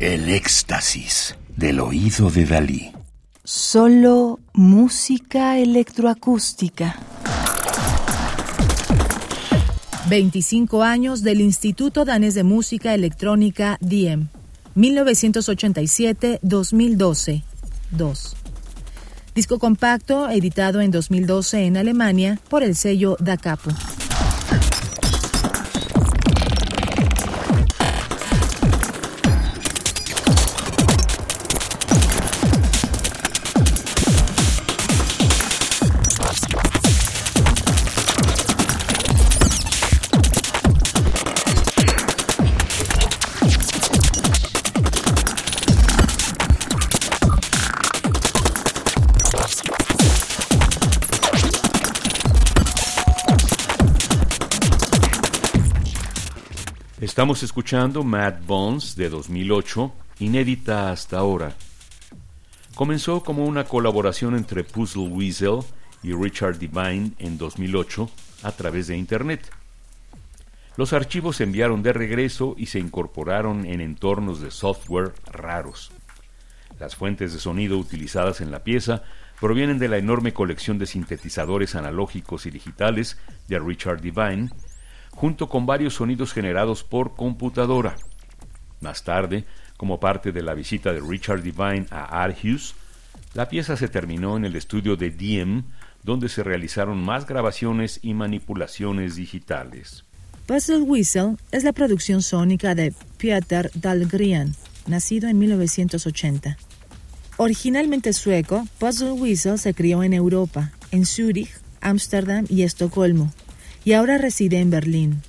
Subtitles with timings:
[0.00, 2.92] El éxtasis del oído de Dalí.
[3.44, 6.96] Solo música electroacústica.
[10.08, 14.28] 25 años del Instituto Danés de Música Electrónica DIEM.
[14.76, 17.42] 1987-2012.
[17.90, 18.36] 2.
[19.34, 23.70] Disco compacto editado en 2012 en Alemania por el sello Da Capo.
[57.00, 61.54] Estamos escuchando Mad Bones de 2008, inédita hasta ahora.
[62.74, 65.58] Comenzó como una colaboración entre Puzzle Weasel
[66.02, 68.10] y Richard Divine en 2008
[68.44, 69.42] a través de Internet.
[70.78, 75.92] Los archivos se enviaron de regreso y se incorporaron en entornos de software raros.
[76.80, 79.02] Las fuentes de sonido utilizadas en la pieza
[79.38, 84.48] provienen de la enorme colección de sintetizadores analógicos y digitales de Richard Divine,
[85.16, 87.96] junto con varios sonidos generados por computadora.
[88.80, 89.46] Más tarde,
[89.78, 92.74] como parte de la visita de Richard Divine a Aarhus,
[93.32, 95.64] la pieza se terminó en el estudio de Diem,
[96.02, 100.04] donde se realizaron más grabaciones y manipulaciones digitales.
[100.46, 104.54] Puzzle Whistle es la producción sónica de Peter Dahlgren,
[104.86, 106.58] nacido en 1980.
[107.38, 111.50] Originalmente sueco, Puzzle Whistle se crió en Europa, en Zúrich,
[111.80, 113.32] Ámsterdam y Estocolmo,
[113.86, 115.22] y ahora reside en Berlín.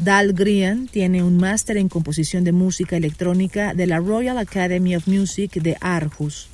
[0.00, 5.52] Dahlgren tiene un máster en composición de música electrónica de la Royal Academy of Music
[5.52, 6.48] de Aarhus.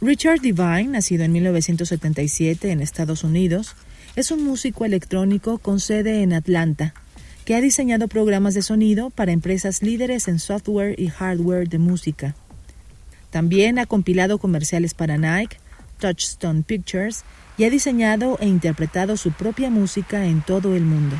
[0.00, 3.76] Richard Divine, nacido en 1977 en Estados Unidos,
[4.16, 6.94] es un músico electrónico con sede en Atlanta,
[7.44, 12.34] que ha diseñado programas de sonido para empresas líderes en software y hardware de música.
[13.28, 15.58] También ha compilado comerciales para Nike,
[15.98, 17.24] Touchstone Pictures
[17.56, 21.16] y ha diseñado e interpretado su propia música en todo el mundo.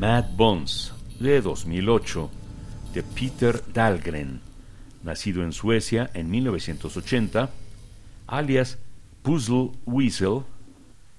[0.00, 2.30] Mad Bones de 2008
[2.94, 4.40] de Peter Dahlgren,
[5.02, 7.50] nacido en Suecia en 1980,
[8.26, 8.78] alias
[9.20, 10.44] Puzzle Weasel,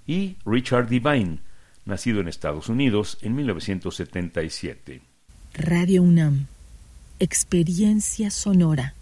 [0.08, 1.38] y Richard Divine,
[1.86, 5.02] nacido en Estados Unidos en 1977.
[5.54, 6.48] Radio UNAM.
[7.20, 8.96] Experiencia sonora.